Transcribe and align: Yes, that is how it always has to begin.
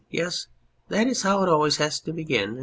Yes, 0.09 0.47
that 0.89 1.05
is 1.05 1.21
how 1.21 1.43
it 1.43 1.49
always 1.49 1.77
has 1.77 1.99
to 1.99 2.11
begin. 2.11 2.59